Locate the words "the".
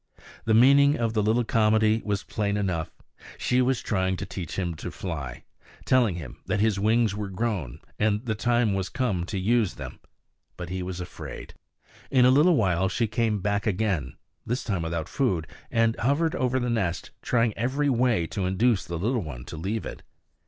0.45-0.55, 1.13-1.21, 8.25-8.33, 16.59-16.71, 18.83-18.97